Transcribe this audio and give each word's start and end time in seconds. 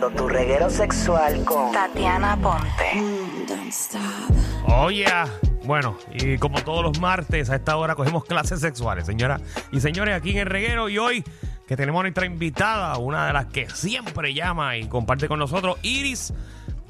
tu 0.00 0.28
reguero 0.28 0.68
sexual 0.70 1.44
con 1.44 1.72
Tatiana 1.72 2.36
Ponte. 2.36 3.02
Oye, 4.66 5.06
bueno, 5.64 5.96
y 6.12 6.38
como 6.38 6.62
todos 6.62 6.82
los 6.82 7.00
martes 7.00 7.50
a 7.50 7.56
esta 7.56 7.76
hora 7.76 7.94
cogemos 7.94 8.24
clases 8.24 8.60
sexuales, 8.60 9.06
señoras 9.06 9.40
y 9.72 9.80
señores, 9.80 10.14
aquí 10.14 10.30
en 10.32 10.38
el 10.38 10.46
reguero. 10.46 10.88
Y 10.88 10.98
hoy 10.98 11.24
que 11.66 11.76
tenemos 11.76 12.00
a 12.00 12.02
nuestra 12.02 12.26
invitada, 12.26 12.96
una 12.98 13.26
de 13.26 13.32
las 13.32 13.46
que 13.46 13.68
siempre 13.70 14.34
llama 14.34 14.76
y 14.76 14.88
comparte 14.88 15.28
con 15.28 15.38
nosotros, 15.38 15.78
Iris. 15.82 16.32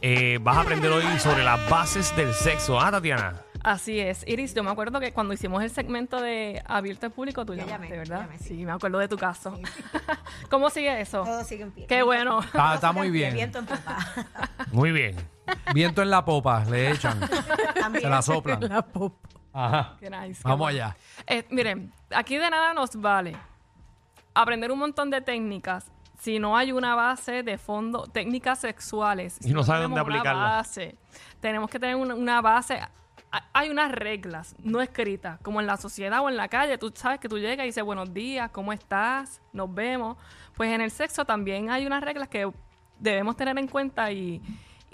eh, 0.03 0.39
vas 0.43 0.57
a 0.57 0.61
aprender 0.63 0.91
hoy 0.91 1.05
sobre 1.19 1.45
las 1.45 1.69
bases 1.71 2.15
del 2.17 2.33
sexo. 2.35 2.81
Ah, 2.81 2.91
Tatiana. 2.91 3.35
Así 3.65 3.99
es. 3.99 4.25
Iris, 4.29 4.55
yo 4.55 4.63
me 4.63 4.71
acuerdo 4.71 5.01
que 5.01 5.13
cuando 5.13 5.33
hicimos 5.33 5.63
el 5.63 5.71
segmento 5.71 6.21
de 6.21 6.63
Abierto 6.67 7.07
al 7.07 7.13
Público, 7.13 7.47
tú 7.47 7.55
Yo 7.55 7.61
llamaste, 7.61 7.85
llamé, 7.87 7.97
¿verdad? 7.99 8.21
llamé, 8.21 8.39
sí. 8.39 8.49
sí. 8.49 8.65
me 8.67 8.73
acuerdo 8.73 8.99
de 8.99 9.09
tu 9.09 9.17
caso. 9.17 9.59
¿Cómo 10.51 10.69
sigue 10.69 11.01
eso? 11.01 11.25
Todo 11.25 11.43
sigue 11.45 11.63
en 11.65 11.73
pie. 11.73 11.87
Qué 11.87 12.03
bueno. 12.03 12.41
Está, 12.43 12.75
está 12.75 12.93
muy 12.93 13.07
en 13.07 13.13
bien. 13.15 13.35
Viento 13.35 13.59
en 13.59 13.67
popa. 13.67 13.99
Muy 14.73 14.93
bien. 14.93 15.17
Viento 15.73 16.03
en 16.03 16.11
la 16.11 16.25
popa, 16.25 16.65
le 16.65 16.91
echan. 16.91 17.19
También. 17.75 18.03
Se 18.03 18.11
la 18.11 18.23
soplan. 18.23 18.71
Ajá. 19.53 19.97
Qué 20.01 20.11
nice, 20.11 20.43
qué 20.43 20.49
Vamos 20.49 20.59
bueno. 20.59 20.67
allá. 20.85 20.97
Eh, 21.27 21.47
miren, 21.51 21.93
aquí 22.11 22.37
de 22.37 22.51
nada 22.51 22.75
nos 22.75 22.95
vale 22.97 23.37
aprender 24.35 24.71
un 24.73 24.79
montón 24.79 25.11
de 25.11 25.21
técnicas 25.21 25.91
si 26.21 26.39
no 26.39 26.57
hay 26.57 26.73
una 26.73 26.95
base 26.95 27.43
de 27.43 27.59
fondo, 27.59 28.05
técnicas 28.07 28.59
sexuales. 28.59 29.39
Y 29.45 29.53
no 29.53 29.63
sabe 29.63 29.83
dónde 29.83 29.95
tenemos 30.01 30.09
una 30.09 30.19
aplicarla. 30.21 30.43
base. 30.57 30.97
Tenemos 31.41 31.71
que 31.71 31.79
tener 31.79 31.97
una, 31.97 32.15
una 32.15 32.41
base. 32.41 32.81
Ha- 33.35 33.49
Hay 33.53 33.69
unas 33.71 33.91
reglas 33.91 34.55
no 34.63 34.81
escritas, 34.81 35.41
como 35.43 35.61
en 35.61 35.67
la 35.67 35.77
sociedad 35.77 36.21
o 36.23 36.29
en 36.29 36.37
la 36.37 36.47
calle. 36.49 36.79
Tú 36.79 36.93
sabes 36.95 37.19
que 37.19 37.29
tú 37.29 37.37
llegas 37.39 37.65
y 37.65 37.69
dices 37.69 37.83
buenos 37.83 38.15
días, 38.15 38.49
¿cómo 38.51 38.73
estás? 38.73 39.41
Nos 39.53 39.75
vemos. 39.75 40.17
Pues 40.55 40.71
en 40.71 40.81
el 40.81 40.91
sexo 40.93 41.25
también 41.25 41.69
hay 41.69 41.85
unas 41.85 42.03
reglas 42.05 42.29
que 42.29 42.49
debemos 43.01 43.37
tener 43.37 43.59
en 43.59 43.67
cuenta 43.67 44.13
y, 44.13 44.41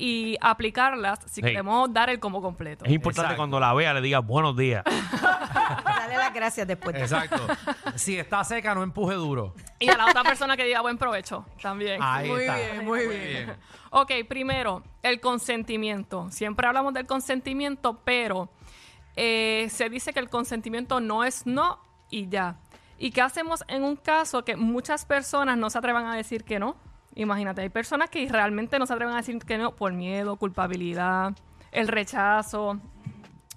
y 0.02 0.36
aplicarlas 0.40 1.18
si 1.26 1.42
Hey. 1.42 1.50
queremos 1.50 1.92
dar 1.92 2.08
el 2.08 2.18
combo 2.18 2.40
completo. 2.40 2.86
Es 2.86 2.90
importante 2.90 3.26
Exacto. 3.26 3.36
cuando 3.40 3.60
la 3.60 3.74
vea 3.74 3.92
le 3.92 4.00
digas 4.00 4.24
buenos 4.26 4.56
días. 4.56 4.82
Dale 5.84 6.16
las 6.16 6.32
gracias 6.32 6.66
después. 6.66 6.94
de- 6.94 7.02
Exacto. 7.02 7.46
Si 7.96 8.18
está 8.18 8.42
seca, 8.44 8.74
no 8.74 8.82
empuje 8.82 9.14
duro. 9.14 9.54
Y 9.78 9.88
a 9.90 9.96
la 9.98 10.06
otra 10.06 10.22
persona 10.22 10.56
que 10.56 10.64
diga 10.64 10.80
buen 10.80 10.96
provecho 10.96 11.44
también. 11.60 12.00
Ahí 12.02 12.28
muy 12.30 12.40
está. 12.40 12.56
bien, 12.56 12.84
muy 12.84 13.06
bien. 13.06 13.56
Ok, 13.90 14.12
primero, 14.26 14.82
el 15.02 15.20
consentimiento. 15.20 16.30
Siempre 16.30 16.66
hablamos 16.66 16.94
del 16.94 17.06
consentimiento, 17.06 18.00
pero 18.02 18.48
eh, 19.16 19.66
se 19.70 19.90
dice 19.90 20.14
que 20.14 20.20
el 20.20 20.30
consentimiento 20.30 21.00
no 21.00 21.24
es 21.24 21.44
no 21.46 21.78
y 22.08 22.28
ya. 22.28 22.56
¿Y 22.96 23.10
qué 23.10 23.20
hacemos 23.20 23.64
en 23.68 23.82
un 23.84 23.96
caso 23.96 24.44
que 24.44 24.56
muchas 24.56 25.04
personas 25.04 25.58
no 25.58 25.68
se 25.68 25.76
atrevan 25.78 26.06
a 26.06 26.14
decir 26.16 26.44
que 26.44 26.58
no? 26.58 26.76
Imagínate, 27.14 27.62
hay 27.62 27.68
personas 27.68 28.08
que 28.10 28.28
realmente 28.28 28.78
no 28.78 28.86
se 28.86 28.92
atreven 28.92 29.14
a 29.14 29.18
decir 29.18 29.38
que 29.38 29.58
no 29.58 29.74
por 29.74 29.92
miedo, 29.92 30.36
culpabilidad, 30.36 31.34
el 31.72 31.88
rechazo. 31.88 32.78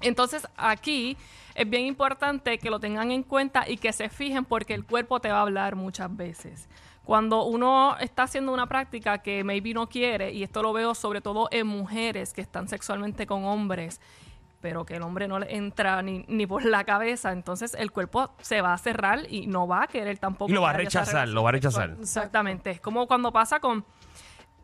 Entonces 0.01 0.47
aquí 0.57 1.17
es 1.55 1.69
bien 1.69 1.85
importante 1.85 2.57
que 2.57 2.69
lo 2.69 2.79
tengan 2.79 3.11
en 3.11 3.23
cuenta 3.23 3.69
y 3.69 3.77
que 3.77 3.93
se 3.93 4.09
fijen 4.09 4.43
porque 4.45 4.73
el 4.73 4.85
cuerpo 4.85 5.19
te 5.19 5.29
va 5.29 5.39
a 5.39 5.41
hablar 5.41 5.75
muchas 5.75 6.15
veces. 6.15 6.67
Cuando 7.03 7.43
uno 7.43 7.97
está 7.99 8.23
haciendo 8.23 8.53
una 8.53 8.67
práctica 8.67 9.17
que 9.17 9.43
maybe 9.43 9.73
no 9.73 9.87
quiere, 9.89 10.31
y 10.31 10.41
esto 10.41 10.61
lo 10.63 10.71
veo 10.71 10.95
sobre 10.95 11.19
todo 11.21 11.49
en 11.51 11.67
mujeres 11.67 12.33
que 12.33 12.41
están 12.41 12.69
sexualmente 12.69 13.27
con 13.27 13.43
hombres, 13.43 13.99
pero 14.63 14.85
que 14.85 14.95
el 14.95 15.01
hombre 15.01 15.27
no 15.27 15.39
le 15.39 15.57
entra 15.57 16.01
ni, 16.01 16.23
ni 16.29 16.47
por 16.47 16.63
la 16.63 16.85
cabeza, 16.85 17.33
entonces 17.33 17.75
el 17.77 17.91
cuerpo 17.91 18.33
se 18.39 18.61
va 18.61 18.73
a 18.73 18.77
cerrar 18.77 19.29
y 19.29 19.45
no 19.45 19.67
va 19.67 19.83
a 19.83 19.87
querer 19.87 20.17
tampoco. 20.19 20.49
Y 20.49 20.53
lo 20.53 20.61
va 20.61 20.69
a 20.69 20.73
rechazar, 20.73 21.27
lo 21.27 21.43
va 21.43 21.49
a 21.49 21.51
rechazar. 21.51 21.97
Exactamente. 21.99 22.71
Es 22.71 22.79
como 22.79 23.05
cuando 23.05 23.33
pasa 23.33 23.59
con, 23.59 23.83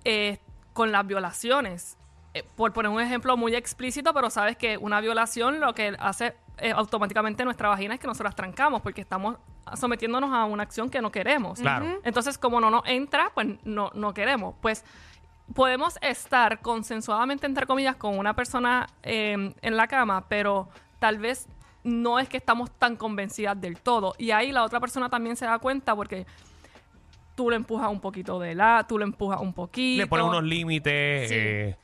eh, 0.05 0.39
con 0.71 0.93
las 0.93 1.05
violaciones. 1.05 1.97
Eh, 2.33 2.45
por 2.55 2.71
poner 2.71 2.89
un 2.91 3.01
ejemplo 3.01 3.35
muy 3.35 3.55
explícito, 3.55 4.13
pero 4.13 4.29
sabes 4.29 4.55
que 4.55 4.77
una 4.77 5.01
violación 5.01 5.59
lo 5.59 5.73
que 5.73 5.93
hace 5.99 6.35
eh, 6.59 6.71
automáticamente 6.71 7.43
nuestra 7.43 7.67
vagina 7.67 7.95
es 7.95 7.99
que 7.99 8.07
nosotros 8.07 8.35
trancamos 8.35 8.81
porque 8.81 9.01
estamos 9.01 9.35
sometiéndonos 9.75 10.31
a 10.31 10.45
una 10.45 10.63
acción 10.63 10.89
que 10.89 11.01
no 11.01 11.11
queremos. 11.11 11.59
Claro. 11.59 11.99
Entonces, 12.05 12.37
como 12.37 12.61
no 12.61 12.69
nos 12.69 12.83
entra, 12.85 13.31
pues 13.33 13.47
no, 13.65 13.91
no 13.95 14.13
queremos. 14.13 14.55
Pues 14.61 14.85
podemos 15.53 15.97
estar 16.01 16.61
consensuadamente, 16.61 17.45
entre 17.45 17.65
comillas, 17.65 17.95
con 17.95 18.17
una 18.17 18.35
persona 18.35 18.87
eh, 19.03 19.53
en 19.61 19.77
la 19.77 19.87
cama, 19.87 20.25
pero 20.27 20.69
tal 20.99 21.17
vez 21.17 21.47
no 21.83 22.19
es 22.19 22.27
que 22.29 22.37
estamos 22.37 22.71
tan 22.71 22.95
convencidas 22.95 23.59
del 23.59 23.79
todo. 23.79 24.13
Y 24.17 24.31
ahí 24.31 24.51
la 24.51 24.63
otra 24.63 24.79
persona 24.79 25.09
también 25.09 25.35
se 25.35 25.45
da 25.45 25.59
cuenta 25.59 25.95
porque 25.95 26.25
tú 27.35 27.49
le 27.49 27.55
empujas 27.55 27.89
un 27.89 27.99
poquito 28.01 28.39
de 28.39 28.53
la, 28.53 28.85
tú 28.87 28.97
le 28.97 29.05
empujas 29.05 29.39
un 29.39 29.53
poquito. 29.53 30.01
Le 30.01 30.07
pones 30.07 30.25
unos 30.25 30.43
límites. 30.43 31.29
Sí. 31.29 31.35
eh, 31.35 31.77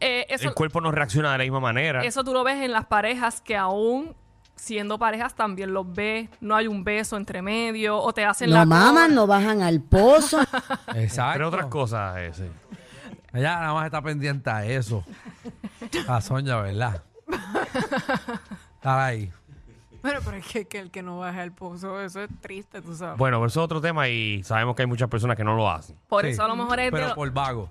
Eh, 0.00 0.26
eso, 0.28 0.48
el 0.48 0.54
cuerpo 0.54 0.80
no 0.80 0.90
reacciona 0.90 1.32
de 1.32 1.38
la 1.38 1.44
misma 1.44 1.60
manera. 1.60 2.02
eso 2.04 2.24
tú 2.24 2.32
lo 2.32 2.44
ves 2.44 2.62
en 2.62 2.72
las 2.72 2.86
parejas 2.86 3.40
que 3.40 3.56
aún 3.56 4.14
siendo 4.56 4.98
parejas 4.98 5.34
también 5.34 5.72
los 5.74 5.90
ves, 5.92 6.30
no 6.40 6.56
hay 6.56 6.66
un 6.66 6.82
beso 6.82 7.16
entre 7.18 7.42
medio, 7.42 7.98
o 7.98 8.12
te 8.14 8.24
hacen 8.24 8.50
la 8.50 8.64
No 8.64 8.66
maman, 8.74 9.14
no 9.14 9.26
bajan 9.26 9.62
al 9.62 9.80
pozo. 9.82 10.40
Exacto. 10.94 11.32
Entre 11.34 11.44
otras 11.44 11.66
cosas, 11.66 12.16
eh, 12.18 12.30
sí. 12.32 12.44
Ella 13.36 13.60
nada 13.60 13.74
más 13.74 13.84
está 13.86 14.00
pendiente 14.02 14.48
a 14.50 14.64
eso. 14.64 15.04
A 16.08 16.20
Sonia, 16.20 16.56
¿verdad? 16.56 17.02
Estar 18.76 18.98
ahí. 18.98 19.32
Bueno, 20.02 20.20
pero 20.24 20.36
es 20.36 20.46
que, 20.46 20.66
que 20.66 20.78
el 20.78 20.90
que 20.90 21.02
no 21.02 21.18
baja 21.18 21.42
el 21.42 21.52
pozo, 21.52 22.00
eso 22.00 22.22
es 22.22 22.30
triste, 22.40 22.80
tú 22.80 22.94
sabes. 22.94 23.18
Bueno, 23.18 23.38
pero 23.38 23.46
eso 23.48 23.60
es 23.60 23.64
otro 23.64 23.80
tema 23.80 24.08
y 24.08 24.42
sabemos 24.44 24.76
que 24.76 24.82
hay 24.82 24.86
muchas 24.88 25.08
personas 25.08 25.36
que 25.36 25.42
no 25.44 25.54
lo 25.56 25.68
hacen. 25.70 25.98
Por 26.08 26.24
Sí, 26.24 26.30
eso 26.30 26.44
a 26.44 26.48
lo 26.48 26.54
mejor 26.56 26.78
es 26.78 26.86
de 26.86 26.90
Pero 26.92 27.08
lo- 27.08 27.14
por 27.14 27.30
vago. 27.32 27.70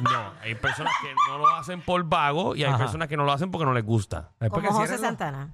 No, 0.00 0.32
hay 0.42 0.54
personas 0.56 0.92
que 1.02 1.14
no 1.28 1.38
lo 1.38 1.48
hacen 1.54 1.80
por 1.82 2.02
vago 2.04 2.56
y 2.56 2.64
hay 2.64 2.70
Ajá. 2.70 2.78
personas 2.78 3.06
que 3.08 3.16
no 3.16 3.24
lo 3.24 3.32
hacen 3.32 3.50
porque 3.50 3.64
no 3.66 3.72
les 3.74 3.84
gusta. 3.84 4.30
Es 4.40 4.50
porque 4.50 4.66
Como 4.68 4.80
José 4.80 4.98
Santana. 4.98 5.50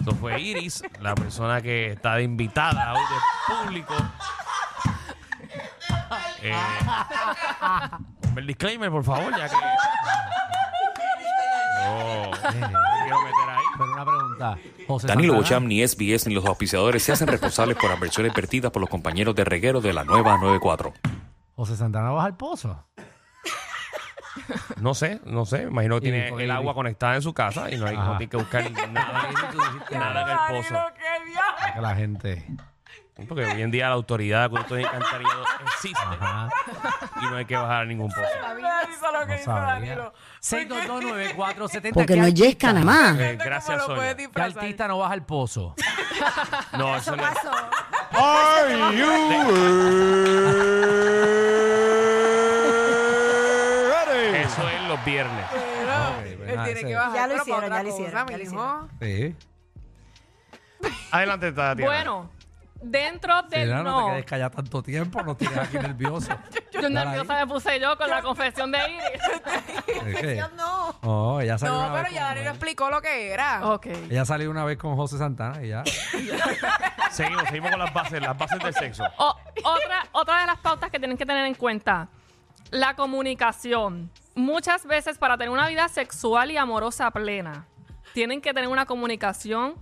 Eso 0.00 0.12
fue 0.16 0.40
Iris, 0.40 0.82
la 1.00 1.14
persona 1.14 1.60
que 1.60 1.92
está 1.92 2.14
de 2.16 2.22
invitada 2.22 2.94
hoy 2.94 3.00
de 3.00 3.64
público. 3.66 3.94
Eh, 6.42 6.54
el 8.36 8.46
disclaimer, 8.46 8.90
por 8.90 9.04
favor, 9.04 9.30
ya 9.36 9.48
que. 9.48 9.54
No, 11.84 12.24
no 12.24 12.30
quiero 12.30 13.22
meter 13.22 13.48
ahí. 13.48 13.64
Pero 13.78 13.92
una 13.92 14.04
pregunta. 14.04 14.58
José 14.86 15.06
Danilo 15.06 15.34
Santana, 15.34 15.58
Bocham, 15.60 15.66
ni 15.66 15.86
SBS, 15.86 16.26
ni 16.26 16.34
los 16.34 16.44
auspiciadores 16.46 17.02
se 17.02 17.12
hacen 17.12 17.28
responsables 17.28 17.76
por 17.76 17.90
adversiones 17.90 18.34
vertidas 18.34 18.70
por 18.70 18.80
los 18.80 18.90
compañeros 18.90 19.34
de 19.34 19.44
reguero 19.44 19.80
de 19.80 19.92
la 19.92 20.04
nueva 20.04 20.38
94. 20.38 20.92
José 21.56 21.76
Santana 21.76 22.10
baja 22.10 22.26
al 22.26 22.36
pozo. 22.36 22.86
No 24.80 24.94
sé, 24.94 25.20
no 25.24 25.44
sé. 25.44 25.62
Imagino 25.62 25.96
que 25.96 26.00
tiene 26.02 26.28
el 26.28 26.50
agua 26.50 26.72
conectada 26.74 27.16
en 27.16 27.22
su 27.22 27.34
casa 27.34 27.70
y 27.70 27.76
no 27.76 27.86
hay 27.86 27.96
no 27.96 28.16
tiene 28.16 28.30
que 28.30 28.36
buscar 28.36 28.70
nada, 28.70 29.30
nada 29.90 30.22
en 30.22 30.28
el 30.56 30.62
pozo. 30.62 30.74
Que 31.74 31.80
la 31.80 31.94
gente. 31.94 32.46
Porque 33.28 33.44
hoy 33.44 33.62
en 33.62 33.70
día 33.70 33.88
la 33.88 33.94
autoridad 33.94 34.40
de 34.42 34.46
y 34.80 34.84
alcantarillado 34.84 35.44
existe 35.66 36.02
Ajá. 36.02 36.48
y 37.20 37.24
no 37.26 37.36
hay 37.36 37.44
que 37.44 37.56
bajar 37.56 37.82
a 37.82 37.84
ningún 37.84 38.08
pozo. 38.08 38.20
No 38.20 39.46
sabía. 39.46 40.12
6229470. 40.40 41.92
Porque 41.92 42.06
¿Qué 42.14 42.16
no 42.20 42.26
es 42.26 42.32
artista- 42.32 42.46
Yesca 42.48 42.72
nada 42.72 42.84
más. 42.86 43.18
Eh, 43.18 43.38
gracias, 43.42 43.84
Sonia. 43.84 44.16
¿Qué 44.16 44.42
artista 44.42 44.88
no 44.88 44.98
baja 44.98 45.12
al 45.14 45.24
pozo? 45.24 45.74
No, 46.76 46.96
eso 46.96 47.16
no 47.16 47.26
es. 47.26 47.34
Pasó. 47.34 47.50
Eso 54.34 54.68
es 54.68 54.88
los 54.88 55.04
viernes. 55.04 55.44
pues 55.50 55.62
Él 56.50 56.56
nada, 56.56 56.64
tiene 56.64 56.80
ese- 56.80 56.88
que 56.88 56.94
bajar. 56.94 57.14
Ya 57.14 57.26
lo 57.26 57.36
hicieron, 57.36 57.70
ya 57.70 57.82
lo 57.82 57.88
hicieron, 57.88 58.26
ya 58.28 58.38
lo 58.38 58.44
mijo. 58.44 58.88
Sí. 59.00 59.36
Adelante, 61.10 61.52
Tatiana. 61.52 61.90
Bueno, 61.92 62.30
dentro 62.82 63.42
del 63.42 63.70
no 63.70 63.82
no. 63.82 64.06
te 64.06 64.12
quedes 64.12 64.24
callada 64.26 64.50
tanto 64.50 64.82
tiempo, 64.82 65.22
no 65.22 65.36
tienes 65.36 65.58
aquí 65.58 65.78
nervioso. 65.80 66.32
Yo 66.72 66.88
nerviosa 66.88 67.34
me 67.34 67.46
puse 67.46 67.78
yo 67.80 67.96
con 67.98 68.08
la 68.08 68.22
confesión 68.22 68.70
de 68.72 68.78
Iris. 68.78 70.06
¿Es 70.06 70.20
que? 70.20 70.44
No. 70.56 70.94
Oh, 71.02 71.40
ella 71.40 71.58
salió 71.58 71.74
No, 71.74 71.80
una 71.86 71.92
vez 71.94 72.02
pero 72.08 72.14
ya 72.14 72.28
con- 72.34 72.46
explicó 72.46 72.90
lo 72.90 73.02
que 73.02 73.30
era. 73.32 73.68
ok. 73.70 73.86
Ella 74.10 74.24
salió 74.24 74.50
una 74.50 74.64
vez 74.64 74.78
con 74.78 74.96
José 74.96 75.18
Santana 75.18 75.62
y 75.62 75.68
ya. 75.68 75.82
Seguimos, 77.10 77.44
seguimos 77.48 77.70
con 77.70 77.80
las 77.80 77.92
bases, 77.92 78.20
las 78.20 78.36
bases 78.38 78.58
del 78.60 78.74
sexo. 78.74 79.04
O- 79.18 79.36
otra, 79.64 80.06
otra 80.12 80.40
de 80.40 80.46
las 80.46 80.58
pautas 80.58 80.90
que 80.90 80.98
tienen 80.98 81.16
que 81.16 81.26
tener 81.26 81.44
en 81.44 81.54
cuenta, 81.54 82.08
la 82.70 82.94
comunicación. 82.94 84.10
Muchas 84.34 84.86
veces 84.86 85.18
para 85.18 85.36
tener 85.36 85.50
una 85.50 85.66
vida 85.68 85.88
sexual 85.88 86.50
y 86.50 86.56
amorosa 86.56 87.10
plena, 87.10 87.66
tienen 88.14 88.40
que 88.40 88.54
tener 88.54 88.68
una 88.68 88.86
comunicación, 88.86 89.74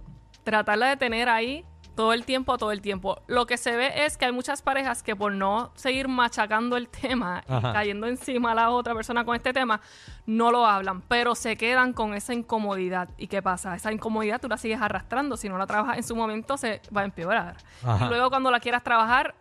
tratarla 0.42 0.88
de 0.88 0.96
tener 0.96 1.28
ahí 1.28 1.64
todo 1.98 2.12
el 2.12 2.24
tiempo, 2.24 2.56
todo 2.58 2.70
el 2.70 2.80
tiempo. 2.80 3.22
Lo 3.26 3.44
que 3.46 3.56
se 3.56 3.74
ve 3.74 4.04
es 4.06 4.16
que 4.16 4.26
hay 4.26 4.30
muchas 4.30 4.62
parejas 4.62 5.02
que 5.02 5.16
por 5.16 5.32
no 5.32 5.72
seguir 5.74 6.06
machacando 6.06 6.76
el 6.76 6.86
tema 6.86 7.42
Ajá. 7.48 7.70
y 7.70 7.72
cayendo 7.72 8.06
encima 8.06 8.52
a 8.52 8.54
la 8.54 8.70
otra 8.70 8.94
persona 8.94 9.24
con 9.24 9.34
este 9.34 9.52
tema, 9.52 9.80
no 10.24 10.52
lo 10.52 10.64
hablan, 10.64 11.02
pero 11.02 11.34
se 11.34 11.56
quedan 11.56 11.92
con 11.92 12.14
esa 12.14 12.32
incomodidad. 12.34 13.08
¿Y 13.18 13.26
qué 13.26 13.42
pasa? 13.42 13.74
Esa 13.74 13.90
incomodidad 13.90 14.40
tú 14.40 14.46
la 14.46 14.58
sigues 14.58 14.80
arrastrando. 14.80 15.36
Si 15.36 15.48
no 15.48 15.58
la 15.58 15.66
trabajas 15.66 15.96
en 15.96 16.04
su 16.04 16.14
momento, 16.14 16.56
se 16.56 16.80
va 16.96 17.00
a 17.00 17.04
empeorar. 17.04 17.56
Ajá. 17.82 18.06
Y 18.06 18.08
luego 18.10 18.30
cuando 18.30 18.52
la 18.52 18.60
quieras 18.60 18.84
trabajar, 18.84 19.34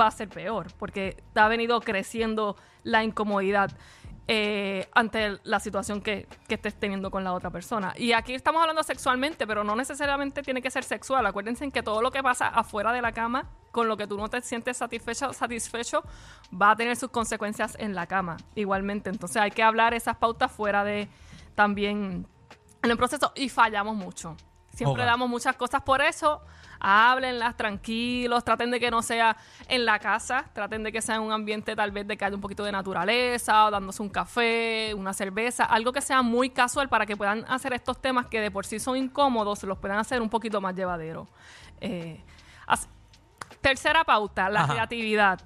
va 0.00 0.06
a 0.06 0.10
ser 0.10 0.30
peor, 0.30 0.68
porque 0.78 1.22
te 1.34 1.40
ha 1.40 1.48
venido 1.48 1.78
creciendo 1.82 2.56
la 2.84 3.04
incomodidad 3.04 3.70
eh, 4.30 4.86
ante 4.92 5.38
la 5.42 5.58
situación 5.58 6.02
que, 6.02 6.28
que 6.46 6.56
estés 6.56 6.74
teniendo 6.74 7.10
con 7.10 7.24
la 7.24 7.32
otra 7.32 7.48
persona. 7.48 7.94
Y 7.96 8.12
aquí 8.12 8.34
estamos 8.34 8.60
hablando 8.60 8.82
sexualmente, 8.82 9.46
pero 9.46 9.64
no 9.64 9.74
necesariamente 9.74 10.42
tiene 10.42 10.60
que 10.60 10.70
ser 10.70 10.84
sexual. 10.84 11.24
Acuérdense 11.24 11.64
en 11.64 11.72
que 11.72 11.82
todo 11.82 12.02
lo 12.02 12.10
que 12.10 12.22
pasa 12.22 12.48
afuera 12.48 12.92
de 12.92 13.00
la 13.00 13.12
cama, 13.12 13.48
con 13.72 13.88
lo 13.88 13.96
que 13.96 14.06
tú 14.06 14.18
no 14.18 14.28
te 14.28 14.42
sientes 14.42 14.76
satisfecho, 14.76 15.32
satisfecho, 15.32 16.02
va 16.52 16.72
a 16.72 16.76
tener 16.76 16.94
sus 16.96 17.08
consecuencias 17.10 17.74
en 17.78 17.94
la 17.94 18.06
cama, 18.06 18.36
igualmente. 18.54 19.08
Entonces 19.08 19.38
hay 19.38 19.50
que 19.50 19.62
hablar 19.62 19.94
esas 19.94 20.18
pautas 20.18 20.52
fuera 20.52 20.84
de 20.84 21.08
también 21.54 22.26
en 22.82 22.90
el 22.90 22.96
proceso 22.98 23.32
y 23.34 23.48
fallamos 23.48 23.96
mucho. 23.96 24.36
Siempre 24.78 25.04
damos 25.04 25.28
muchas 25.28 25.56
cosas 25.56 25.82
por 25.82 26.00
eso. 26.00 26.40
Háblenlas 26.78 27.56
tranquilos, 27.56 28.44
traten 28.44 28.70
de 28.70 28.78
que 28.78 28.92
no 28.92 29.02
sea 29.02 29.36
en 29.66 29.84
la 29.84 29.98
casa, 29.98 30.44
traten 30.52 30.84
de 30.84 30.92
que 30.92 31.02
sea 31.02 31.16
en 31.16 31.22
un 31.22 31.32
ambiente 31.32 31.74
tal 31.74 31.90
vez 31.90 32.06
de 32.06 32.16
que 32.16 32.24
haya 32.24 32.36
un 32.36 32.40
poquito 32.40 32.62
de 32.62 32.70
naturaleza, 32.70 33.66
o 33.66 33.70
dándose 33.72 34.00
un 34.00 34.08
café, 34.08 34.94
una 34.94 35.12
cerveza, 35.12 35.64
algo 35.64 35.92
que 35.92 36.00
sea 36.00 36.22
muy 36.22 36.50
casual 36.50 36.88
para 36.88 37.04
que 37.06 37.16
puedan 37.16 37.44
hacer 37.48 37.72
estos 37.72 38.00
temas 38.00 38.26
que 38.26 38.40
de 38.40 38.52
por 38.52 38.64
sí 38.64 38.78
son 38.78 38.96
incómodos, 38.96 39.64
los 39.64 39.78
puedan 39.78 39.98
hacer 39.98 40.22
un 40.22 40.30
poquito 40.30 40.60
más 40.60 40.76
llevaderos. 40.76 41.26
Eh, 41.80 42.22
tercera 43.60 44.04
pauta, 44.04 44.48
la 44.48 44.60
Ajá. 44.60 44.74
creatividad. 44.74 45.40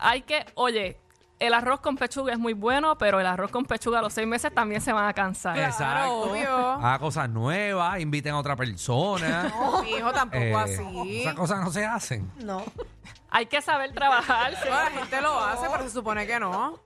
Hay 0.00 0.22
que, 0.22 0.44
oye, 0.56 0.98
el 1.46 1.54
arroz 1.54 1.80
con 1.80 1.96
pechuga 1.96 2.32
es 2.32 2.38
muy 2.38 2.52
bueno, 2.52 2.96
pero 2.98 3.20
el 3.20 3.26
arroz 3.26 3.50
con 3.50 3.64
pechuga 3.64 3.98
a 3.98 4.02
los 4.02 4.12
seis 4.12 4.26
meses 4.26 4.52
también 4.54 4.80
se 4.80 4.92
van 4.92 5.08
a 5.08 5.12
cansar. 5.12 5.58
Exacto. 5.58 6.12
obvio. 6.30 6.56
Haga 6.72 6.98
cosas 6.98 7.28
nuevas, 7.28 8.00
inviten 8.00 8.34
a 8.34 8.38
otra 8.38 8.56
persona. 8.56 9.52
Mi 9.82 9.90
hijo 9.92 10.12
tampoco 10.12 10.42
Eh, 10.44 10.54
así. 10.54 11.20
Esas 11.22 11.34
cosas 11.34 11.60
no 11.64 11.70
se 11.70 11.84
hacen. 11.84 12.30
No. 12.42 12.62
Hay 13.30 13.46
que 13.46 13.60
saber 13.62 13.92
trabajar. 13.92 14.52
No, 14.64 14.70
la 14.70 14.90
gente 14.90 15.20
lo 15.20 15.38
hace, 15.40 15.66
pero 15.70 15.82
se 15.84 15.90
supone 15.90 16.26
que 16.26 16.38
no. 16.38 16.78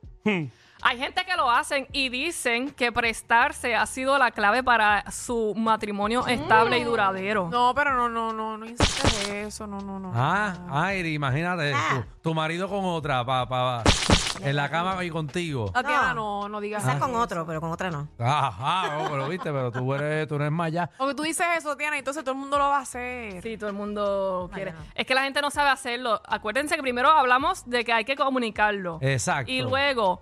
Hay 0.80 0.96
gente 0.98 1.24
que 1.24 1.34
lo 1.36 1.50
hacen 1.50 1.88
y 1.92 2.08
dicen 2.08 2.70
que 2.70 2.92
prestarse 2.92 3.74
ha 3.74 3.84
sido 3.86 4.16
la 4.16 4.30
clave 4.30 4.62
para 4.62 5.10
su 5.10 5.52
matrimonio 5.56 6.24
estable 6.26 6.78
y 6.78 6.84
duradero. 6.84 7.48
No, 7.50 7.74
pero 7.74 7.94
no, 7.94 8.08
no, 8.08 8.32
no, 8.32 8.56
no 8.56 8.64
insistes 8.64 9.28
eso, 9.28 9.66
no, 9.66 9.78
no, 9.80 9.98
no. 9.98 10.12
Ah, 10.14 10.54
Airi, 10.70 11.14
imagínate 11.14 11.72
Ah. 11.74 12.04
tu, 12.22 12.30
tu 12.30 12.34
marido 12.34 12.68
con 12.68 12.84
otra 12.84 13.24
pa, 13.24 13.48
pa- 13.48 13.82
en 14.42 14.56
la 14.56 14.70
cama 14.70 15.02
y 15.04 15.10
contigo. 15.10 15.70
Tatiana, 15.72 16.14
no, 16.14 16.48
no 16.48 16.60
digas 16.60 16.82
Quizás 16.82 16.98
con 16.98 17.14
otro, 17.14 17.46
pero 17.46 17.60
con 17.60 17.70
otra 17.70 17.90
no. 17.90 18.08
Ah, 18.18 18.52
ah, 18.58 18.98
no, 19.02 19.10
pero 19.10 19.28
viste, 19.28 19.50
pero 19.52 19.70
tú 19.72 19.94
eres, 19.94 20.26
tú 20.28 20.36
eres 20.36 20.50
maya. 20.50 20.90
Porque 20.96 21.14
tú 21.14 21.22
dices 21.22 21.46
eso, 21.56 21.70
Tatiana, 21.70 21.96
y 21.96 21.98
entonces 22.00 22.22
todo 22.24 22.32
el 22.32 22.38
mundo 22.40 22.58
lo 22.58 22.68
va 22.68 22.78
a 22.78 22.82
hacer. 22.82 23.42
Sí, 23.42 23.56
todo 23.56 23.70
el 23.70 23.76
mundo 23.76 24.50
quiere. 24.52 24.72
no. 24.72 24.78
Es 24.94 25.06
que 25.06 25.14
la 25.14 25.22
gente 25.22 25.40
no 25.42 25.50
sabe 25.50 25.70
hacerlo. 25.70 26.20
Acuérdense 26.26 26.76
que 26.76 26.82
primero 26.82 27.10
hablamos 27.10 27.68
de 27.68 27.84
que 27.84 27.92
hay 27.92 28.04
que 28.04 28.16
comunicarlo. 28.16 28.98
Exacto. 29.00 29.50
Y 29.50 29.62
luego, 29.62 30.20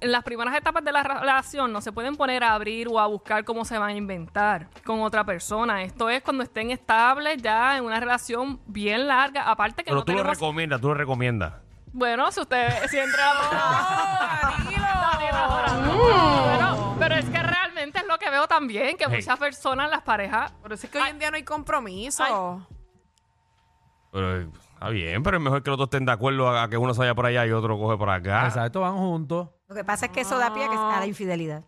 en 0.00 0.12
las 0.12 0.22
primeras 0.24 0.54
etapas 0.54 0.84
de 0.84 0.92
la 0.92 1.02
relación, 1.02 1.72
no 1.72 1.80
se 1.80 1.92
pueden 1.92 2.16
poner 2.16 2.44
a 2.44 2.54
abrir 2.54 2.88
o 2.88 2.98
a 3.00 3.06
buscar 3.06 3.44
cómo 3.44 3.64
se 3.64 3.78
van 3.78 3.90
a 3.90 3.94
inventar 3.94 4.68
con 4.84 5.00
otra 5.00 5.24
persona. 5.24 5.82
Esto 5.82 6.10
es 6.10 6.22
cuando 6.22 6.42
estén 6.42 6.70
estables 6.70 7.40
ya 7.42 7.76
en 7.78 7.84
una 7.84 7.98
relación 8.00 8.60
bien 8.66 9.06
larga. 9.06 9.50
Aparte 9.50 9.82
que 9.82 9.90
Pero 9.90 9.96
no 10.00 10.04
tú 10.04 10.12
lo 10.12 10.18
tenemos... 10.18 10.36
recomiendas, 10.38 10.80
tú 10.80 10.88
lo 10.88 10.94
recomiendas. 10.94 11.54
Bueno, 11.96 12.30
si 12.30 12.40
usted 12.40 12.68
si 12.90 12.98
entra 12.98 13.24
Danilo. 14.42 14.86
Bueno, 16.44 16.96
pero 16.98 17.14
es 17.14 17.24
que 17.24 17.42
realmente 17.42 17.98
es 18.00 18.06
lo 18.06 18.18
que 18.18 18.28
veo 18.30 18.46
también, 18.46 18.96
que 18.98 19.04
Hey. 19.08 19.16
muchas 19.16 19.38
personas, 19.38 19.90
las 19.90 20.02
parejas, 20.02 20.52
Pero 20.62 20.74
es 20.74 20.84
que 20.90 20.98
hoy 20.98 21.08
en 21.08 21.18
día 21.18 21.30
no 21.30 21.36
hay 21.36 21.42
compromiso. 21.42 22.66
Pero 24.12 24.40
eh, 24.42 24.48
está 24.74 24.88
bien, 24.90 25.22
pero 25.22 25.38
es 25.38 25.42
mejor 25.42 25.62
que 25.62 25.70
los 25.70 25.78
dos 25.78 25.86
estén 25.86 26.04
de 26.04 26.12
acuerdo 26.12 26.48
a, 26.48 26.64
a 26.64 26.68
que 26.68 26.76
uno 26.76 26.92
se 26.92 27.00
vaya 27.00 27.14
por 27.14 27.24
allá 27.26 27.46
y 27.46 27.52
otro 27.52 27.78
coge 27.78 27.96
por 27.96 28.10
acá. 28.10 28.46
Exacto, 28.46 28.80
van 28.82 28.96
juntos. 28.96 29.48
Lo 29.68 29.74
que 29.74 29.84
pasa 29.84 30.06
es 30.06 30.12
que 30.12 30.20
eso 30.20 30.38
da 30.38 30.52
pie 30.52 30.64
a, 30.66 30.68
que- 30.68 30.76
a 30.76 31.00
la 31.00 31.06
infidelidad. 31.06 31.64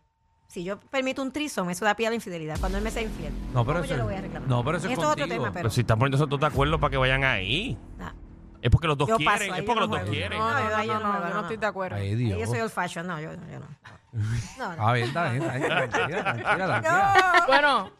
Si 0.46 0.62
yo 0.64 0.78
permito 0.80 1.20
un 1.22 1.30
trisom, 1.32 1.69
eso 1.70 1.84
da 1.84 1.94
pie 1.94 2.06
a 2.06 2.10
la 2.10 2.14
infidelidad. 2.16 2.58
Cuando 2.60 2.78
él 2.78 2.84
me 2.84 2.90
sea 2.90 3.02
infiel. 3.02 3.32
No, 3.54 3.64
pero 3.66 3.80
¿Cómo 3.80 3.84
eso 3.84 3.94
yo 3.94 3.96
lo 3.98 4.04
voy 4.04 4.14
a 4.14 4.20
reclamar? 4.22 4.48
no, 4.48 4.64
pero 4.64 4.76
eso 4.78 4.86
es 4.86 4.92
Esto 4.92 5.04
es 5.04 5.08
otro 5.12 5.22
contigo. 5.25 5.42
tema, 5.44 5.52
Pero 5.52 5.62
pero... 5.64 5.70
si 5.70 5.80
están 5.82 5.98
poniendo 5.98 6.16
esos 6.16 6.28
dos 6.28 6.40
de 6.40 6.46
acuerdo 6.46 6.78
para 6.80 6.90
que 6.90 6.96
vayan 6.98 7.25
ahí. 7.25 7.76
nah. 7.98 8.12
Es 8.60 8.70
porque 8.70 8.87
los 8.88 8.99
dos 8.99 9.08
Yo 9.08 9.16
paso, 9.19 9.38
quieren, 9.38 9.52
ahí 9.55 9.60
es 9.60 9.66
yo 9.66 9.66
porque 9.66 9.75
no 9.75 9.81
los 9.87 9.90
dos 9.90 9.99
juego. 10.00 10.12
quieren. 10.12 10.38
No, 10.38 10.49
no, 10.50 10.55
No, 10.55 10.64
no, 10.64 10.70
yo- 10.70 10.76
no, 10.76 10.84
yo 10.84 10.93
no 11.00 11.12
no, 11.12 11.20
no 11.28 11.34
no. 11.34 11.40
estoy 11.43 11.56
de 11.58 11.66
acuerdo. 11.66 11.96
Ay, 11.96 12.08
Ahí. 12.14 12.28
Yo 12.40 12.46
soy 12.46 12.60
old 12.60 12.70
fashion, 12.72 13.06
no, 13.06 13.20
yo, 13.20 13.31
yo 13.32 13.58
no. 13.60 13.66
No, 14.58 14.75
no. 14.76 14.88
Ah, 14.88 14.93
bien, 14.94 15.06
está 15.08 15.31
bien, 15.31 15.43
está 15.43 15.55
bien, 15.58 15.69
tranquila, 15.90 16.22
tranquila, 16.25 16.66
tranquila. 16.66 17.44
Bueno, 17.46 17.90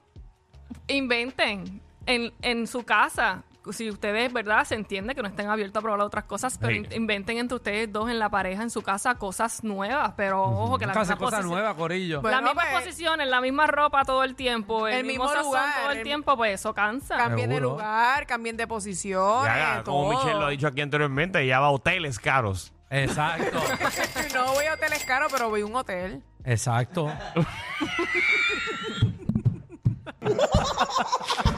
inventen 0.89 1.81
en, 2.07 2.33
en 2.43 2.67
su 2.67 2.83
casa. 2.85 3.43
Si 3.73 3.91
ustedes, 3.91 4.33
¿verdad? 4.33 4.65
Se 4.65 4.75
entiende 4.75 5.15
que 5.15 5.23
no 5.23 5.29
estén 5.29 5.49
abiertos 5.49 5.81
a 5.81 5.83
probar 5.83 6.01
otras 6.01 6.25
cosas, 6.25 6.59
pero 6.59 6.73
Sí. 6.73 6.79
in- 6.79 6.89
inventen 6.93 7.39
entre 7.39 7.57
ustedes 7.57 7.93
dos 7.93 8.11
en 8.11 8.19
la 8.19 8.29
pareja, 8.29 8.63
en 8.63 8.71
su 8.71 8.83
casa, 8.83 9.15
cosas 9.17 9.63
nuevas. 9.65 10.13
Pero 10.17 10.43
ojo, 10.43 10.79
que 10.79 10.87
la 10.87 10.93
misma 10.95 11.17
cosas 11.17 11.19
posición- 11.19 11.49
nuevas, 11.51 11.75
Corillo. 11.75 12.21
Bueno, 12.23 12.41
las 12.41 12.45
mismas 12.51 12.67
pues, 12.73 12.85
posiciones, 12.85 13.29
la 13.29 13.41
misma 13.41 13.67
ropa 13.67 14.05
todo 14.05 14.25
el 14.25 14.35
tiempo, 14.35 14.89
el, 14.89 14.95
el 14.99 15.07
mismo, 15.07 15.25
mismo 15.25 15.43
lugar, 15.43 15.75
todo 15.83 15.91
el 15.93 15.99
el- 15.99 16.03
tiempo, 16.05 16.37
pues 16.37 16.55
eso 16.55 16.75
cansa. 16.75 17.17
Cambien 17.17 17.51
de 17.51 17.61
lugar, 17.61 18.27
cambien 18.27 18.57
de 18.57 18.65
Y 18.65 18.67
posiciones. 18.67 19.51
haga, 19.51 19.83
como 19.85 20.11
todo. 20.11 20.19
Michelle 20.19 20.39
lo 20.41 20.47
ha 20.47 20.51
dicho 20.51 20.67
aquí 20.67 20.81
anteriormente, 20.81 21.41
ella 21.43 21.61
va 21.61 21.67
a 21.67 21.71
hoteles 21.71 22.19
caros. 22.19 22.73
Exacto, 22.91 23.61
No 24.35 24.53
voy 24.55 24.65
a 24.65 24.75
hoteles 24.75 25.05
caros, 25.05 25.31
pero 25.31 25.51
voy 25.51 25.61
a 25.61 25.67
un 25.67 25.77
hotel. 25.77 26.23
exacto. 26.45 27.13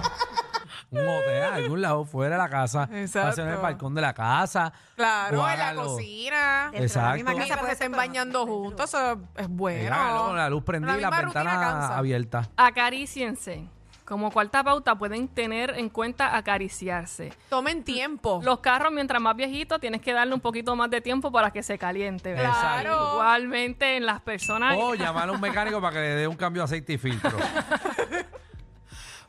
un 0.90 0.98
hotel, 1.08 1.42
a 1.42 1.54
algún 1.54 1.80
lado, 1.82 2.04
fuera 2.04 2.36
de 2.36 2.42
la 2.42 2.48
casa. 2.48 2.88
Exacto. 2.92 3.28
Hacen 3.28 3.46
en 3.46 3.52
el 3.54 3.58
balcón 3.60 3.94
de 3.94 4.00
la 4.00 4.12
casa. 4.14 4.72
Claro, 4.96 5.42
o 5.42 5.48
en 5.48 5.58
la 5.58 5.74
cocina. 5.74 6.70
Exacto. 6.74 7.14
misma 7.16 7.30
casa 7.32 7.44
Mientras 7.44 7.66
se 7.66 7.72
estén 7.72 7.90
pero- 7.92 8.02
bañando 8.02 8.46
juntos, 8.46 8.88
eso 8.92 9.20
es 9.36 9.48
bueno. 9.48 9.96
Con 10.26 10.36
la 10.36 10.50
luz 10.50 10.64
prendida 10.64 10.98
y 10.98 11.00
La 11.00 11.10
ventana 11.10 11.96
abierta. 11.96 12.48
Acaríciense. 12.56 13.66
Como 14.04 14.32
cuarta 14.32 14.64
pauta 14.64 14.96
pueden 14.96 15.28
tener 15.28 15.70
en 15.78 15.88
cuenta 15.88 16.36
acariciarse. 16.36 17.32
Tomen 17.48 17.84
tiempo. 17.84 18.40
Los 18.42 18.58
carros, 18.58 18.90
mientras 18.92 19.22
más 19.22 19.36
viejitos, 19.36 19.78
tienes 19.78 20.00
que 20.00 20.12
darle 20.12 20.34
un 20.34 20.40
poquito 20.40 20.74
más 20.74 20.90
de 20.90 21.00
tiempo 21.00 21.30
para 21.30 21.52
que 21.52 21.62
se 21.62 21.78
caliente. 21.78 22.32
¿verdad? 22.32 22.50
Claro. 22.82 23.10
Igualmente 23.12 23.96
en 23.96 24.06
las 24.06 24.20
personas. 24.20 24.74
O 24.76 24.94
llamar 24.96 25.28
a 25.28 25.32
un 25.32 25.40
mecánico 25.40 25.80
para 25.80 25.92
que 25.92 26.00
le 26.00 26.08
dé 26.16 26.26
un 26.26 26.34
cambio 26.34 26.62
de 26.62 26.64
aceite 26.64 26.94
y 26.94 26.98
filtro. 26.98 27.30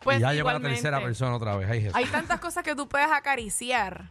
pues, 0.03 0.17
y 0.17 0.21
ya 0.21 0.33
llegó 0.33 0.49
la 0.49 0.55
igualmente. 0.57 0.69
tercera 0.81 0.99
persona 1.01 1.35
otra 1.35 1.55
vez. 1.57 1.69
Ay, 1.69 1.81
Jesús. 1.81 1.95
Hay 1.95 2.05
tantas 2.05 2.39
cosas 2.39 2.63
que 2.63 2.75
tú 2.75 2.87
puedes 2.87 3.09
acariciar, 3.11 4.09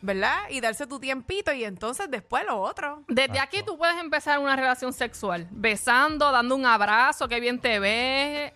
¿verdad? 0.00 0.38
Y 0.50 0.60
darse 0.60 0.86
tu 0.86 0.98
tiempito 1.00 1.52
y 1.52 1.64
entonces 1.64 2.10
después 2.10 2.44
lo 2.46 2.60
otro. 2.60 3.02
Desde 3.08 3.38
aquí 3.40 3.62
tú 3.64 3.76
puedes 3.78 3.96
empezar 3.98 4.38
una 4.38 4.56
relación 4.56 4.92
sexual, 4.92 5.48
besando, 5.50 6.30
dando 6.32 6.54
un 6.56 6.66
abrazo, 6.66 7.28
que 7.28 7.40
bien 7.40 7.60
te 7.60 7.78
ves. 7.78 8.52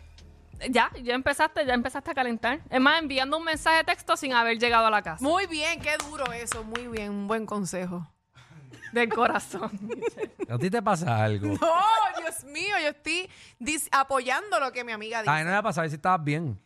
Ya, 0.69 0.91
ya 1.03 1.15
empezaste, 1.15 1.65
ya 1.65 1.73
empezaste 1.73 2.11
a 2.11 2.15
calentar. 2.15 2.61
Es 2.69 2.81
más, 2.81 3.01
enviando 3.01 3.39
un 3.39 3.45
mensaje 3.45 3.79
de 3.79 3.85
texto 3.85 4.15
sin 4.17 4.35
haber 4.35 4.59
llegado 4.59 4.87
a 4.87 4.91
la 4.91 5.01
casa. 5.01 5.25
Muy 5.25 5.47
bien, 5.47 5.81
qué 5.81 5.97
duro 6.07 6.31
eso, 6.33 6.63
muy 6.65 6.87
bien, 6.87 7.11
un 7.11 7.27
buen 7.29 7.47
consejo. 7.47 8.07
Del 8.93 9.09
corazón. 9.09 9.71
¿A 10.51 10.59
ti 10.59 10.69
te 10.69 10.83
pasa 10.83 11.23
algo? 11.25 11.47
No, 11.47 11.73
Dios 12.19 12.45
mío, 12.45 12.75
yo 12.83 12.89
estoy 12.89 13.31
dis- 13.61 13.89
apoyando 13.93 14.59
lo 14.61 14.73
que 14.73 14.83
mi 14.85 14.91
amiga 14.93 15.23
dice. 15.23 15.31
Ay, 15.31 15.45
no 15.45 15.51
era 15.51 15.63
para 15.63 15.73
saber 15.73 15.91
si 15.91 15.97
estabas 15.97 16.23
bien. 16.25 16.61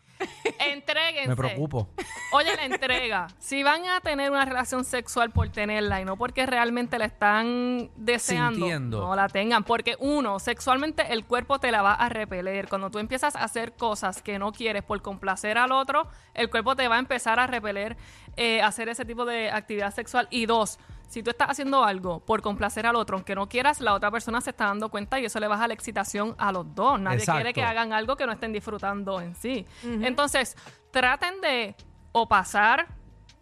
Entréguense. 1.15 1.29
Me 1.29 1.37
preocupo. 1.37 1.89
Oye, 2.33 2.55
la 2.57 2.65
entrega. 2.65 3.29
Si 3.39 3.63
van 3.63 3.87
a 3.87 4.01
tener 4.01 4.31
una 4.31 4.45
relación 4.45 4.85
sexual 4.85 5.31
por 5.31 5.49
tenerla 5.49 6.01
y 6.01 6.05
no 6.05 6.17
porque 6.17 6.47
realmente 6.47 6.99
la 6.99 7.05
están 7.05 7.91
deseando, 7.97 8.57
Sintiendo. 8.59 9.01
no 9.01 9.15
la 9.15 9.29
tengan. 9.29 9.65
Porque 9.65 9.97
uno, 10.01 10.39
sexualmente 10.39 11.13
el 11.13 11.25
cuerpo 11.25 11.59
te 11.59 11.71
la 11.71 11.83
va 11.83 11.95
a 11.95 12.09
repeler. 12.09 12.69
Cuando 12.69 12.91
tú 12.91 12.99
empiezas 12.99 13.37
a 13.37 13.45
hacer 13.45 13.75
cosas 13.75 14.23
que 14.23 14.39
no 14.39 14.53
quieres 14.53 14.83
por 14.83 15.01
complacer 15.03 15.59
al 15.59 15.73
otro, 15.73 16.09
el 16.35 16.51
cuerpo 16.51 16.75
te 16.75 16.89
va 16.89 16.97
a 16.97 16.99
empezar 16.99 17.39
a 17.39 17.47
repeler 17.47 17.97
eh, 18.37 18.63
hacer 18.63 18.89
ese 18.89 19.05
tipo 19.05 19.25
de 19.25 19.51
actividad 19.51 19.95
sexual. 19.95 20.27
Y 20.31 20.47
dos, 20.47 20.79
si 21.09 21.23
tú 21.23 21.31
estás 21.31 21.51
haciendo 21.51 21.85
algo 21.85 22.21
por 22.21 22.43
complacer 22.43 22.87
al 22.87 22.97
otro, 22.97 23.17
aunque 23.17 23.35
no 23.35 23.49
quieras, 23.49 23.81
la 23.81 23.95
otra 23.95 24.11
persona 24.11 24.41
se 24.41 24.51
está 24.51 24.67
dando 24.67 24.89
cuenta 24.89 25.21
y 25.21 25.27
eso 25.27 25.39
le 25.39 25.47
baja 25.47 25.69
la 25.69 25.75
excitación 25.75 26.35
a 26.39 26.51
los 26.51 26.75
dos. 26.75 27.01
Nadie 27.01 27.19
Exacto. 27.19 27.39
quiere 27.39 27.53
que 27.55 27.63
hagan 27.63 27.93
algo 27.93 28.17
que 28.17 28.27
no 28.27 28.33
estén 28.33 28.53
disfrutando 28.53 29.21
en 29.21 29.35
sí. 29.37 29.65
Entonces, 29.85 30.57
traten 30.95 31.41
de 31.41 31.75
o 32.13 32.29
pasar, 32.29 32.87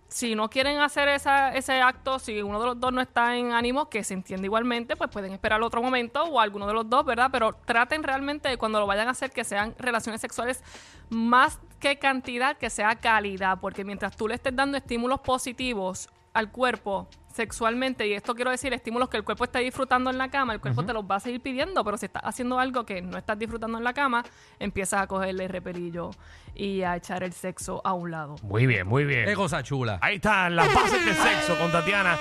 si 0.08 0.34
no 0.34 0.48
quieren 0.48 0.80
hacer 0.80 1.08
esa, 1.08 1.54
ese 1.54 1.82
acto, 1.82 2.18
si 2.18 2.40
uno 2.40 2.58
de 2.58 2.64
los 2.64 2.80
dos 2.80 2.94
no 2.94 3.02
está 3.02 3.36
en 3.36 3.52
ánimo, 3.52 3.90
que 3.90 4.02
se 4.04 4.14
entiende 4.14 4.46
igualmente, 4.46 4.96
pues 4.96 5.10
pueden 5.10 5.34
esperar 5.34 5.62
otro 5.62 5.82
momento 5.82 6.22
o 6.24 6.40
alguno 6.40 6.66
de 6.66 6.72
los 6.72 6.88
dos, 6.88 7.04
¿verdad? 7.04 7.28
Pero 7.30 7.52
traten 7.52 8.02
realmente 8.02 8.48
de 8.48 8.56
cuando 8.56 8.80
lo 8.80 8.86
vayan 8.86 9.06
a 9.08 9.10
hacer 9.10 9.30
que 9.32 9.44
sean 9.44 9.74
relaciones 9.78 10.22
sexuales 10.22 10.64
más 11.10 11.60
que 11.78 11.98
cantidad, 11.98 12.56
que 12.56 12.70
sea 12.70 12.96
calidad, 12.96 13.58
porque 13.60 13.84
mientras 13.84 14.16
tú 14.16 14.28
le 14.28 14.34
estés 14.34 14.56
dando 14.56 14.78
estímulos 14.78 15.20
positivos 15.20 16.08
al 16.32 16.50
cuerpo, 16.50 17.06
sexualmente, 17.32 18.06
y 18.06 18.12
esto 18.12 18.34
quiero 18.34 18.50
decir, 18.50 18.72
estímulos 18.72 19.08
que 19.08 19.16
el 19.16 19.24
cuerpo 19.24 19.44
está 19.44 19.58
disfrutando 19.58 20.10
en 20.10 20.18
la 20.18 20.30
cama, 20.30 20.54
el 20.54 20.60
cuerpo 20.60 20.84
te 20.84 20.92
los 20.92 21.04
va 21.04 21.16
a 21.16 21.20
seguir 21.20 21.40
pidiendo, 21.40 21.84
pero 21.84 21.96
si 21.96 22.06
estás 22.06 22.22
haciendo 22.24 22.58
algo 22.58 22.84
que 22.84 23.02
no 23.02 23.18
estás 23.18 23.38
disfrutando 23.38 23.78
en 23.78 23.84
la 23.84 23.92
cama, 23.92 24.24
empiezas 24.58 25.02
a 25.02 25.06
cogerle 25.06 25.48
repelillo 25.48 26.10
y 26.54 26.82
a 26.82 26.96
echar 26.96 27.22
el 27.22 27.32
sexo 27.32 27.80
a 27.84 27.92
un 27.92 28.10
lado. 28.10 28.36
Muy 28.42 28.66
bien, 28.66 28.86
muy 28.86 29.04
bien. 29.04 29.24
Qué 29.24 29.34
cosa 29.34 29.62
chula. 29.62 29.98
Ahí 30.02 30.16
están 30.16 30.54
las 30.56 30.72
bases 30.74 31.04
del 31.04 31.14
sexo 31.14 31.56
con 31.58 31.72
Tatiana. 31.72 32.16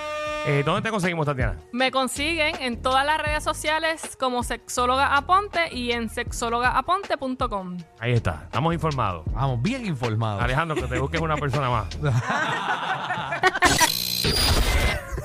Eh, 0.48 0.63
¿Dónde 0.65 0.82
te 0.82 0.89
conseguimos, 0.89 1.25
Tatiana? 1.25 1.58
Me 1.72 1.91
consiguen 1.91 2.56
en 2.62 2.82
todas 2.82 3.06
las 3.06 3.22
redes 3.22 3.44
sociales 3.44 4.18
como 4.20 4.41
sexóloga 4.41 5.15
aponte 5.15 5.72
y 5.72 5.91
en 5.91 6.10
sexólogaaponte.com. 6.10 7.77
Ahí 8.00 8.13
está, 8.13 8.44
estamos 8.46 8.74
informados. 8.74 9.25
Vamos, 9.34 9.62
bien 9.62 9.86
informados. 9.86 10.41
Alejandro, 10.41 10.75
que 10.75 10.88
te 10.88 11.00
busques 11.00 11.22
una 11.22 11.38
persona 11.38 11.70
más. 11.70 11.89